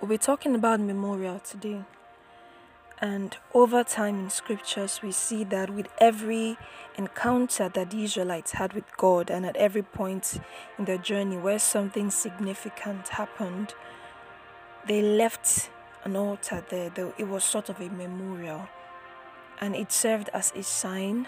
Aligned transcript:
We'll 0.00 0.08
be 0.08 0.18
talking 0.18 0.54
about 0.54 0.78
memorial 0.78 1.40
today. 1.40 1.82
And 3.00 3.36
over 3.52 3.82
time 3.82 4.20
in 4.20 4.30
scriptures, 4.30 5.00
we 5.02 5.10
see 5.10 5.42
that 5.44 5.70
with 5.70 5.88
every 5.98 6.56
encounter 6.96 7.68
that 7.68 7.90
the 7.90 8.04
Israelites 8.04 8.52
had 8.52 8.74
with 8.74 8.84
God, 8.96 9.28
and 9.28 9.44
at 9.44 9.56
every 9.56 9.82
point 9.82 10.40
in 10.78 10.84
their 10.84 10.98
journey 10.98 11.36
where 11.36 11.58
something 11.58 12.12
significant 12.12 13.08
happened, 13.08 13.74
they 14.86 15.02
left 15.02 15.68
an 16.04 16.14
altar 16.14 16.64
there. 16.68 16.92
It 17.18 17.26
was 17.26 17.42
sort 17.42 17.68
of 17.68 17.80
a 17.80 17.88
memorial, 17.88 18.68
and 19.60 19.74
it 19.74 19.90
served 19.90 20.28
as 20.32 20.52
a 20.54 20.62
sign 20.62 21.26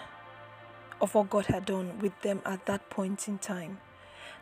of 1.01 1.13
what 1.13 1.29
God 1.29 1.47
had 1.47 1.65
done 1.65 1.99
with 1.99 2.21
them 2.21 2.41
at 2.45 2.65
that 2.67 2.89
point 2.89 3.27
in 3.27 3.37
time. 3.37 3.79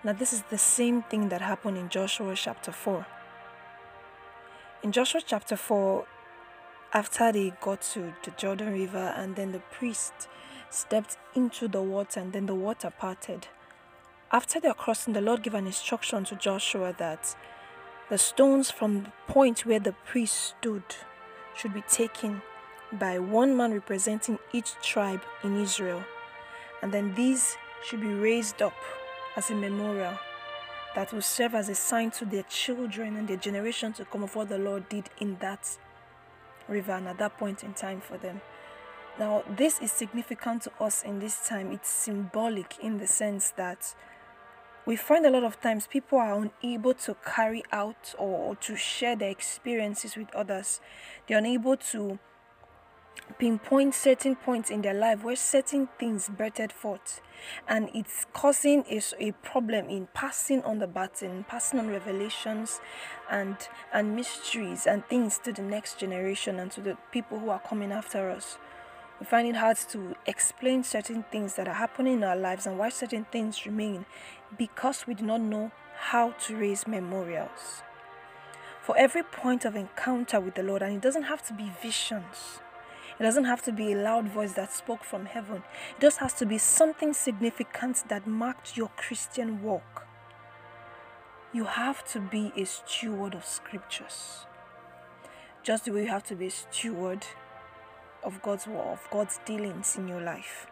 Now, 0.04 0.14
this 0.14 0.34
is 0.34 0.44
the 0.52 0.60
same 0.60 1.02
thing 1.02 1.30
that 1.30 1.42
happened 1.42 1.80
in 1.80 1.90
Joshua 1.90 2.36
chapter 2.36 2.72
4 2.72 3.08
in 4.82 4.92
Joshua 4.94 5.22
chapter 5.26 5.58
4, 5.58 6.06
after 6.94 7.32
they 7.32 7.54
got 7.62 7.82
to 7.82 8.14
the 8.24 8.32
Jordan 8.38 8.74
River, 8.74 9.14
and 9.16 9.36
then 9.36 9.52
the 9.52 9.60
priest 9.60 10.14
stepped 10.70 11.18
into 11.36 11.68
the 11.68 11.82
water, 11.82 12.22
and 12.22 12.32
then 12.32 12.46
the 12.46 12.56
water 12.56 12.92
parted. 12.98 13.48
After 14.32 14.60
their 14.60 14.74
crossing, 14.74 15.14
the 15.14 15.22
Lord 15.22 15.44
gave 15.44 15.54
an 15.54 15.66
instruction 15.66 16.24
to 16.26 16.36
Joshua 16.36 16.96
that 16.98 17.36
the 18.10 18.18
stones 18.18 18.72
from 18.72 19.04
the 19.04 19.12
point 19.28 19.66
where 19.66 19.80
the 19.80 19.96
priest 20.06 20.56
stood 20.58 20.84
should 21.58 21.74
be 21.74 21.82
taken 21.82 22.42
by 22.94 23.20
one 23.20 23.58
man 23.58 23.74
representing 23.74 24.40
each 24.54 24.74
tribe 24.82 25.22
in 25.44 25.62
Israel, 25.62 26.04
and 26.82 26.94
then 26.94 27.14
these 27.16 27.58
should 27.86 28.02
be 28.02 28.14
raised 28.14 28.62
up 28.62 28.74
as 29.36 29.50
a 29.50 29.56
memorial 29.56 30.18
that 30.96 31.14
will 31.14 31.22
serve 31.22 31.56
as 31.56 31.70
a 31.70 31.76
sign 31.76 32.12
to 32.12 32.26
their 32.26 32.44
children 32.44 33.16
and 33.16 33.28
their 33.28 33.38
generation 33.38 33.94
to 33.94 34.06
come 34.06 34.24
of 34.24 34.36
what 34.36 34.50
the 34.50 34.58
Lord 34.58 34.90
did 34.90 35.10
in 35.20 35.38
that 35.40 35.78
river 36.68 36.94
and 36.94 37.08
at 37.08 37.18
that 37.20 37.38
point 37.38 37.64
in 37.64 37.74
time 37.74 38.02
for 38.02 38.18
them. 38.18 38.42
Now, 39.20 39.44
this 39.50 39.82
is 39.82 39.92
significant 39.92 40.64
to 40.64 40.72
us 40.80 41.04
in 41.04 41.20
this 41.20 41.48
time. 41.48 41.72
It's 41.72 41.90
symbolic 41.90 42.78
in 42.82 43.00
the 43.00 43.08
sense 43.08 43.52
that 43.58 43.94
we 44.86 44.96
find 44.96 45.26
a 45.26 45.30
lot 45.30 45.44
of 45.44 45.60
times 45.62 45.88
people 45.88 46.18
are 46.18 46.50
unable 46.64 46.94
to 46.96 47.16
carry 47.26 47.64
out 47.72 48.16
or, 48.18 48.56
to 48.56 48.76
share 48.76 49.16
their 49.16 49.30
experiences 49.30 50.16
with 50.16 50.34
others. 50.34 50.80
They're 51.28 51.38
unable 51.38 51.78
to 51.78 52.18
pinpoint 53.38 53.96
certain 53.96 54.36
points 54.36 54.70
in 54.70 54.82
their 54.82 54.94
life 54.94 55.24
where 55.24 55.36
certain 55.36 55.88
things 55.98 56.30
birthed 56.30 56.72
forth. 56.72 57.22
And 57.68 57.90
it's 57.94 58.26
causing 58.34 58.84
a, 58.90 59.02
a 59.20 59.32
problem 59.32 59.90
in 59.90 60.08
passing 60.14 60.62
on 60.64 60.80
the 60.80 60.88
baton 60.88 61.46
passing 61.48 61.80
on 61.80 61.90
revelations 61.90 62.82
and 63.30 63.56
and 63.94 64.16
mysteries 64.16 64.86
and 64.86 65.06
things 65.06 65.38
to 65.40 65.54
the 65.54 65.62
next 65.62 66.00
generation 66.00 66.60
and 66.60 66.70
to 66.72 66.82
the 66.82 66.98
people 67.12 67.40
who 67.40 67.50
are 67.50 67.60
coming 67.60 67.92
after 67.92 68.30
us. 68.30 68.58
We 69.20 69.26
find 69.26 69.48
it 69.48 69.56
hard 69.56 69.78
to 69.90 70.16
explain 70.26 70.84
certain 70.84 71.24
things 71.32 71.56
that 71.56 71.68
are 71.68 71.74
happening 71.74 72.16
in 72.16 72.24
our 72.24 72.38
lives 72.38 72.66
and 72.66 72.78
why 72.78 72.90
certain 72.90 73.26
things 73.32 73.66
remain 73.66 74.06
because 74.58 75.08
we 75.08 75.14
do 75.14 75.26
not 75.26 75.42
know 75.42 75.72
how 75.96 76.32
to 76.32 76.56
raise 76.56 76.88
memorials. 76.88 77.84
For 78.82 78.98
every 78.98 79.24
point 79.24 79.66
of 79.66 79.76
encounter 79.76 80.40
with 80.40 80.56
the 80.56 80.64
lord 80.64 80.82
and 80.82 80.96
it 80.96 81.02
doesn't 81.02 81.24
have 81.24 81.46
to 81.48 81.54
be 81.54 81.72
visions 81.82 82.60
it 83.20 83.24
doesn't 83.24 83.46
have 83.46 83.62
to 83.64 83.72
be 83.72 83.92
a 83.92 83.98
loud 83.98 84.30
voice 84.30 84.54
that 84.54 84.72
spoke 84.72 85.04
from 85.04 85.26
heaven. 85.26 85.64
It 85.98 86.02
just 86.02 86.20
has 86.20 86.34
to 86.36 86.46
be 86.46 86.58
something 86.58 87.14
significant 87.14 88.04
that 88.08 88.26
marked 88.26 88.78
your 88.78 88.90
Christian 88.96 89.62
walk. 89.62 90.08
You 91.52 91.66
have 91.66 92.06
to 92.14 92.20
be 92.20 92.54
a 92.56 92.64
steward 92.66 93.34
of 93.34 93.44
scriptures. 93.44 94.46
Just 95.64 95.86
the 95.86 95.92
way 95.92 96.04
you 96.04 96.10
have 96.10 96.24
to 96.26 96.36
be 96.36 96.48
a 96.48 96.52
steward 96.52 97.26
of 98.24 98.42
God's 98.42 98.68
word, 98.68 98.88
of 98.94 99.08
God's 99.12 99.40
dealings 99.46 99.98
in 99.98 100.08
your 100.08 100.22
life. 100.22 100.68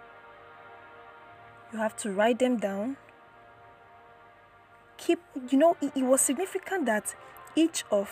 You 1.73 1.79
have 1.79 1.97
to 1.97 2.11
write 2.11 2.39
them 2.39 2.57
down. 2.57 2.95
Keep, 4.97 5.19
you 5.49 5.57
know, 5.57 5.75
it, 5.81 5.91
it 5.95 6.03
was 6.03 6.21
significant 6.21 6.85
that 6.85 7.13
each 7.55 7.83
of 7.91 8.09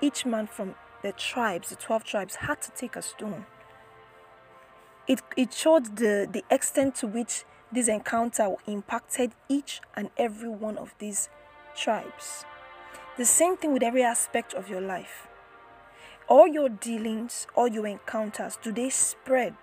each 0.00 0.24
man 0.24 0.46
from 0.46 0.76
the 1.02 1.12
tribes, 1.12 1.70
the 1.70 1.76
12 1.76 2.04
tribes, 2.04 2.34
had 2.36 2.60
to 2.62 2.70
take 2.72 2.96
a 2.96 3.02
stone. 3.02 3.46
It, 5.06 5.22
it 5.36 5.54
showed 5.54 5.96
the, 5.96 6.28
the 6.30 6.44
extent 6.50 6.94
to 6.96 7.06
which 7.06 7.44
this 7.72 7.88
encounter 7.88 8.54
impacted 8.66 9.32
each 9.48 9.80
and 9.94 10.10
every 10.16 10.48
one 10.48 10.76
of 10.76 10.94
these 10.98 11.28
tribes. 11.76 12.44
The 13.16 13.24
same 13.24 13.56
thing 13.56 13.72
with 13.72 13.82
every 13.82 14.02
aspect 14.02 14.54
of 14.54 14.68
your 14.68 14.80
life. 14.80 15.28
All 16.28 16.46
your 16.46 16.68
dealings, 16.68 17.46
all 17.54 17.68
your 17.68 17.86
encounters, 17.86 18.58
do 18.62 18.70
they 18.70 18.90
spread? 18.90 19.54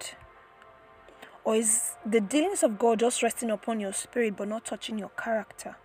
Or 1.44 1.56
is 1.56 1.92
the 2.04 2.20
dealings 2.20 2.64
of 2.64 2.80
God 2.80 3.00
just 3.00 3.22
resting 3.22 3.52
upon 3.52 3.80
your 3.80 3.94
spirit 3.94 4.36
but 4.36 4.48
not 4.48 4.66
touching 4.66 4.98
your 4.98 5.10
character? 5.10 5.76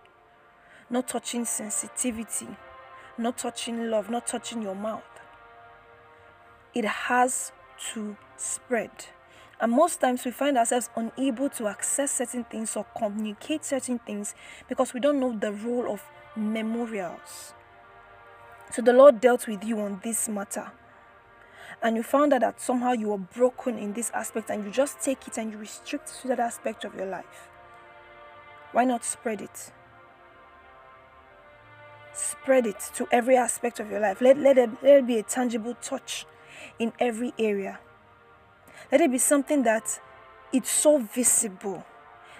Not 0.89 1.07
touching 1.07 1.45
sensitivity, 1.45 2.47
not 3.17 3.37
touching 3.37 3.89
love, 3.91 4.09
not 4.09 4.25
touching 4.25 4.63
your 4.63 4.75
mouth? 4.75 5.10
It 6.73 6.85
has 6.85 7.51
to 7.93 8.15
spread. 8.37 8.91
And 9.59 9.71
most 9.71 10.01
times 10.01 10.25
we 10.25 10.31
find 10.31 10.57
ourselves 10.57 10.89
unable 10.95 11.47
to 11.49 11.67
access 11.67 12.11
certain 12.11 12.43
things 12.45 12.75
or 12.75 12.85
communicate 12.97 13.63
certain 13.63 13.99
things 13.99 14.33
because 14.67 14.93
we 14.93 14.99
don't 14.99 15.19
know 15.19 15.37
the 15.37 15.51
role 15.51 15.91
of 15.91 16.01
memorials. 16.35 17.53
So 18.71 18.81
the 18.81 18.93
Lord 18.93 19.21
dealt 19.21 19.47
with 19.47 19.63
you 19.63 19.79
on 19.79 20.01
this 20.03 20.27
matter. 20.27 20.71
And 21.83 21.95
you 21.95 22.03
found 22.03 22.33
out 22.33 22.41
that 22.41 22.59
somehow 22.59 22.93
you 22.93 23.09
were 23.09 23.17
broken 23.17 23.77
in 23.77 23.93
this 23.93 24.09
aspect 24.11 24.49
and 24.49 24.63
you 24.63 24.71
just 24.71 24.99
take 24.99 25.27
it 25.27 25.37
and 25.37 25.51
you 25.51 25.57
restrict 25.57 26.21
to 26.21 26.27
that 26.29 26.39
aspect 26.39 26.83
of 26.83 26.95
your 26.95 27.07
life. 27.07 27.49
Why 28.71 28.85
not 28.85 29.03
spread 29.03 29.41
it? 29.41 29.71
Spread 32.13 32.65
it 32.65 32.79
to 32.95 33.07
every 33.11 33.35
aspect 33.35 33.79
of 33.79 33.91
your 33.91 33.99
life. 33.99 34.21
Let, 34.21 34.37
let, 34.37 34.57
it, 34.57 34.69
let 34.81 34.99
it 34.99 35.07
be 35.07 35.17
a 35.17 35.23
tangible 35.23 35.75
touch 35.81 36.25
in 36.79 36.93
every 36.99 37.33
area. 37.37 37.79
Let 38.91 39.01
it 39.01 39.11
be 39.11 39.17
something 39.17 39.63
that 39.63 39.99
it's 40.51 40.69
so 40.69 40.99
visible 40.99 41.85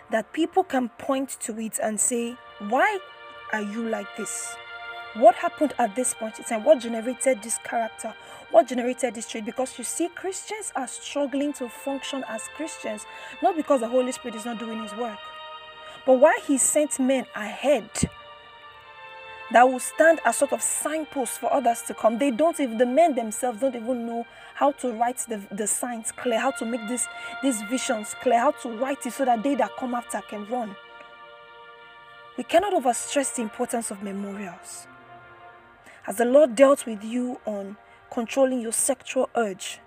that 0.09 0.33
people 0.33 0.63
can 0.63 0.89
point 0.89 1.37
to 1.41 1.59
it 1.59 1.79
and 1.81 1.99
say, 1.99 2.35
Why 2.59 2.99
are 3.53 3.61
you 3.61 3.87
like 3.87 4.07
this? 4.17 4.55
What 5.15 5.35
happened 5.35 5.73
at 5.77 5.95
this 5.95 6.13
point 6.13 6.39
in 6.39 6.45
time? 6.45 6.63
What 6.63 6.79
generated 6.79 7.43
this 7.43 7.57
character? 7.63 8.13
What 8.49 8.67
generated 8.67 9.13
this 9.15 9.27
trait? 9.27 9.45
Because 9.45 9.77
you 9.77 9.83
see, 9.83 10.07
Christians 10.09 10.71
are 10.75 10.87
struggling 10.87 11.53
to 11.53 11.67
function 11.67 12.23
as 12.27 12.43
Christians, 12.55 13.05
not 13.41 13.55
because 13.55 13.81
the 13.81 13.89
Holy 13.89 14.11
Spirit 14.11 14.35
is 14.35 14.45
not 14.45 14.59
doing 14.59 14.81
His 14.81 14.93
work, 14.95 15.19
but 16.05 16.19
why 16.19 16.39
He 16.47 16.57
sent 16.57 16.99
men 16.99 17.25
ahead 17.35 17.89
that 19.53 19.69
will 19.69 19.79
stand 19.79 20.19
as 20.25 20.37
sort 20.37 20.53
of 20.53 20.61
signposts 20.61 21.37
for 21.37 21.51
others 21.51 21.81
to 21.83 21.93
come. 21.93 22.17
They 22.17 22.31
don't 22.31 22.59
even, 22.59 22.77
the 22.77 22.85
men 22.85 23.15
themselves 23.15 23.59
don't 23.59 23.75
even 23.75 24.05
know 24.05 24.25
how 24.55 24.71
to 24.73 24.91
write 24.93 25.17
the, 25.27 25.41
the 25.51 25.67
signs 25.67 26.11
clear, 26.11 26.39
how 26.39 26.51
to 26.51 26.65
make 26.65 26.87
this, 26.87 27.07
these 27.43 27.61
visions 27.63 28.15
clear, 28.21 28.39
how 28.39 28.51
to 28.51 28.69
write 28.77 29.05
it 29.05 29.13
so 29.13 29.25
that 29.25 29.43
they 29.43 29.55
that 29.55 29.75
come 29.77 29.93
after 29.93 30.21
can 30.21 30.45
run. 30.47 30.75
We 32.37 32.45
cannot 32.45 32.73
overstress 32.73 33.35
the 33.35 33.41
importance 33.41 33.91
of 33.91 34.01
memorials. 34.01 34.87
As 36.07 36.17
the 36.17 36.25
Lord 36.25 36.55
dealt 36.55 36.85
with 36.85 37.03
you 37.03 37.39
on 37.45 37.77
controlling 38.09 38.61
your 38.61 38.71
sexual 38.71 39.29
urge, 39.35 39.79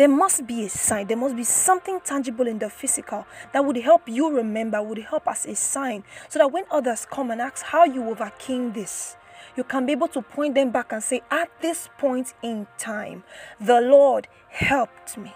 there 0.00 0.08
must 0.08 0.46
be 0.46 0.64
a 0.64 0.68
sign, 0.70 1.08
there 1.08 1.16
must 1.18 1.36
be 1.36 1.44
something 1.44 2.00
tangible 2.02 2.46
in 2.46 2.58
the 2.58 2.70
physical 2.70 3.26
that 3.52 3.62
would 3.62 3.76
help 3.76 4.08
you 4.08 4.34
remember, 4.34 4.82
would 4.82 4.96
help 4.96 5.28
as 5.28 5.44
a 5.44 5.54
sign, 5.54 6.04
so 6.30 6.38
that 6.38 6.50
when 6.50 6.64
others 6.70 7.04
come 7.04 7.30
and 7.30 7.38
ask 7.38 7.66
how 7.66 7.84
you 7.84 8.08
overcame 8.08 8.72
this, 8.72 9.18
you 9.58 9.62
can 9.62 9.84
be 9.84 9.92
able 9.92 10.08
to 10.08 10.22
point 10.22 10.54
them 10.54 10.70
back 10.70 10.92
and 10.92 11.02
say, 11.02 11.20
At 11.30 11.50
this 11.60 11.90
point 11.98 12.32
in 12.42 12.66
time, 12.78 13.24
the 13.60 13.82
Lord 13.82 14.26
helped 14.48 15.18
me. 15.18 15.34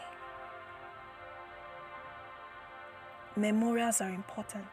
Memorials 3.36 4.00
are 4.00 4.08
important 4.08 4.64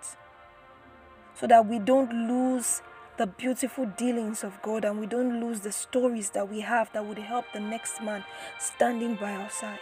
so 1.33 1.47
that 1.47 1.65
we 1.65 1.79
don't 1.79 2.13
lose 2.29 2.81
the 3.17 3.27
beautiful 3.27 3.85
dealings 3.85 4.43
of 4.43 4.61
God 4.61 4.85
and 4.85 4.99
we 4.99 5.05
don't 5.05 5.39
lose 5.39 5.59
the 5.61 5.71
stories 5.71 6.31
that 6.31 6.49
we 6.49 6.61
have 6.61 6.91
that 6.93 7.05
would 7.05 7.19
help 7.19 7.45
the 7.53 7.59
next 7.59 8.01
man 8.01 8.23
standing 8.59 9.15
by 9.15 9.31
our 9.31 9.49
side. 9.49 9.79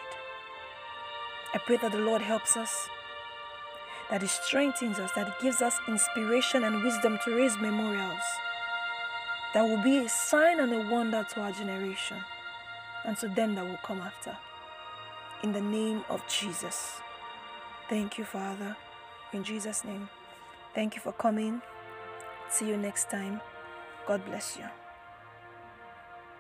I 1.54 1.58
pray 1.60 1.78
that 1.78 1.92
the 1.92 2.00
Lord 2.00 2.22
helps 2.22 2.58
us, 2.58 2.88
that 4.10 4.22
He 4.22 4.28
strengthens 4.28 5.00
us, 5.00 5.12
that 5.14 5.28
He 5.28 5.46
gives 5.46 5.62
us 5.62 5.80
inspiration 5.88 6.64
and 6.64 6.84
wisdom 6.84 7.20
to 7.26 7.36
raise 7.36 7.58
memorials 7.58 8.24
that 9.54 9.64
will 9.64 9.82
be 9.82 9.98
a 9.98 10.10
sign 10.10 10.60
and 10.60 10.74
a 10.74 10.94
wonder 10.94 11.26
to 11.34 11.42
our 11.42 11.52
generation 11.52 12.18
and 13.06 13.18
to 13.18 13.28
them 13.30 13.56
that 13.56 13.66
will 13.66 13.80
come 13.84 14.00
after. 14.00 14.38
In 15.42 15.54
the 15.54 15.62
name 15.62 16.04
of 16.10 16.22
Jesus. 16.28 17.02
Thank 17.90 18.18
you, 18.18 18.26
Father. 18.26 18.76
In 19.34 19.44
Jesus' 19.44 19.84
name. 19.84 20.10
Thank 20.76 20.96
you 20.96 21.02
for 21.02 21.14
coming. 21.14 21.62
See 22.50 22.68
you 22.68 22.78
next 22.78 23.10
time. 23.10 23.42
God 24.08 24.26
bless 24.26 24.58
you. 24.58 24.66